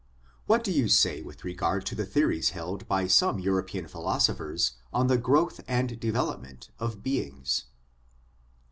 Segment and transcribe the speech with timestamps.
[0.47, 5.05] What do you say with regard to the theories held by some European philosophers on
[5.05, 7.65] the growth and development of beings